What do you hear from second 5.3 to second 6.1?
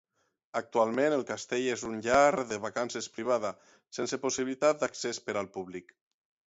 al públic.